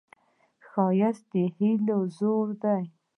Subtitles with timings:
[0.67, 2.83] ښایست د هیلو زور دی